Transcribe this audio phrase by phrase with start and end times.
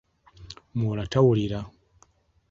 [0.79, 1.59] Moraa tawulira.